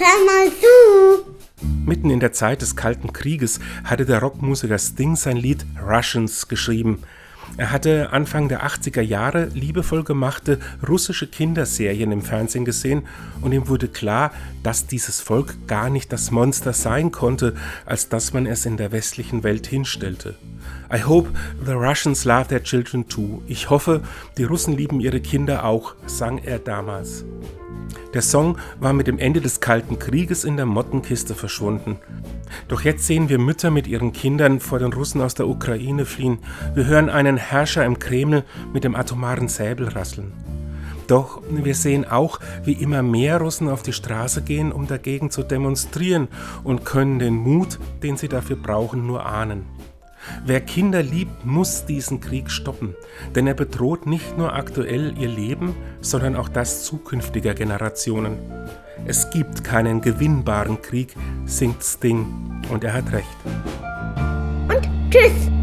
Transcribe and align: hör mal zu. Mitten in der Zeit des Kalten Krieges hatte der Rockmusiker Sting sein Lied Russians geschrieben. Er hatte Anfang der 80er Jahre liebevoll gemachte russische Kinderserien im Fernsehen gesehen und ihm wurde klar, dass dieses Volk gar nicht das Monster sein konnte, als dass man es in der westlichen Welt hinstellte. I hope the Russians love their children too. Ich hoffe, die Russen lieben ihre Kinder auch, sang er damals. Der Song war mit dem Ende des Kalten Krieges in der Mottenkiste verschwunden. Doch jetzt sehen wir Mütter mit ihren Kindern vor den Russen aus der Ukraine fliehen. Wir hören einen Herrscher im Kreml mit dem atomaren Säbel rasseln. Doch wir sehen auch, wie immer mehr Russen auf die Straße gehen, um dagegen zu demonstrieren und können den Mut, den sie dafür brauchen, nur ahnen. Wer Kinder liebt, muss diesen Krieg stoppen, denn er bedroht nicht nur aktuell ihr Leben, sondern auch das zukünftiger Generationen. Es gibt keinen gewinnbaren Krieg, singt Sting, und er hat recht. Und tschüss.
hör 0.00 0.24
mal 0.24 0.50
zu. 0.50 1.30
Mitten 1.84 2.10
in 2.10 2.20
der 2.20 2.32
Zeit 2.32 2.62
des 2.62 2.74
Kalten 2.74 3.12
Krieges 3.12 3.60
hatte 3.84 4.06
der 4.06 4.20
Rockmusiker 4.20 4.78
Sting 4.78 5.16
sein 5.16 5.36
Lied 5.36 5.66
Russians 5.86 6.48
geschrieben. 6.48 7.02
Er 7.56 7.72
hatte 7.72 8.12
Anfang 8.12 8.48
der 8.48 8.64
80er 8.64 9.00
Jahre 9.02 9.46
liebevoll 9.46 10.04
gemachte 10.04 10.58
russische 10.88 11.26
Kinderserien 11.26 12.12
im 12.12 12.22
Fernsehen 12.22 12.64
gesehen 12.64 13.02
und 13.42 13.52
ihm 13.52 13.68
wurde 13.68 13.88
klar, 13.88 14.32
dass 14.62 14.86
dieses 14.86 15.20
Volk 15.20 15.66
gar 15.66 15.90
nicht 15.90 16.12
das 16.12 16.30
Monster 16.30 16.72
sein 16.72 17.10
konnte, 17.10 17.54
als 17.84 18.08
dass 18.08 18.32
man 18.32 18.46
es 18.46 18.66
in 18.66 18.76
der 18.76 18.92
westlichen 18.92 19.42
Welt 19.42 19.66
hinstellte. 19.66 20.36
I 20.92 21.02
hope 21.02 21.30
the 21.66 21.72
Russians 21.72 22.24
love 22.24 22.48
their 22.48 22.62
children 22.62 23.08
too. 23.08 23.42
Ich 23.46 23.68
hoffe, 23.68 24.02
die 24.38 24.44
Russen 24.44 24.76
lieben 24.76 25.00
ihre 25.00 25.20
Kinder 25.20 25.64
auch, 25.64 25.94
sang 26.06 26.38
er 26.38 26.60
damals. 26.60 27.24
Der 28.12 28.22
Song 28.22 28.58
war 28.80 28.92
mit 28.92 29.06
dem 29.06 29.18
Ende 29.18 29.40
des 29.40 29.60
Kalten 29.60 29.98
Krieges 30.00 30.44
in 30.44 30.56
der 30.56 30.66
Mottenkiste 30.66 31.36
verschwunden. 31.36 32.00
Doch 32.66 32.82
jetzt 32.82 33.06
sehen 33.06 33.28
wir 33.28 33.38
Mütter 33.38 33.70
mit 33.70 33.86
ihren 33.86 34.12
Kindern 34.12 34.58
vor 34.58 34.80
den 34.80 34.92
Russen 34.92 35.20
aus 35.20 35.34
der 35.34 35.46
Ukraine 35.46 36.04
fliehen. 36.04 36.38
Wir 36.74 36.86
hören 36.86 37.08
einen 37.08 37.36
Herrscher 37.36 37.84
im 37.84 38.00
Kreml 38.00 38.42
mit 38.72 38.82
dem 38.82 38.96
atomaren 38.96 39.48
Säbel 39.48 39.88
rasseln. 39.88 40.32
Doch 41.06 41.40
wir 41.48 41.74
sehen 41.74 42.04
auch, 42.04 42.40
wie 42.64 42.72
immer 42.72 43.02
mehr 43.02 43.40
Russen 43.40 43.68
auf 43.68 43.82
die 43.82 43.92
Straße 43.92 44.42
gehen, 44.42 44.72
um 44.72 44.86
dagegen 44.86 45.30
zu 45.30 45.42
demonstrieren 45.42 46.28
und 46.64 46.84
können 46.84 47.18
den 47.20 47.34
Mut, 47.34 47.78
den 48.02 48.16
sie 48.16 48.28
dafür 48.28 48.56
brauchen, 48.56 49.06
nur 49.06 49.24
ahnen. 49.24 49.66
Wer 50.44 50.60
Kinder 50.60 51.02
liebt, 51.02 51.44
muss 51.44 51.86
diesen 51.86 52.20
Krieg 52.20 52.50
stoppen, 52.50 52.94
denn 53.34 53.46
er 53.46 53.54
bedroht 53.54 54.06
nicht 54.06 54.36
nur 54.36 54.54
aktuell 54.54 55.14
ihr 55.18 55.28
Leben, 55.28 55.74
sondern 56.00 56.36
auch 56.36 56.48
das 56.48 56.84
zukünftiger 56.84 57.54
Generationen. 57.54 58.38
Es 59.06 59.30
gibt 59.30 59.64
keinen 59.64 60.00
gewinnbaren 60.00 60.82
Krieg, 60.82 61.14
singt 61.46 61.82
Sting, 61.82 62.26
und 62.70 62.84
er 62.84 62.92
hat 62.92 63.12
recht. 63.12 63.36
Und 64.68 64.88
tschüss. 65.10 65.59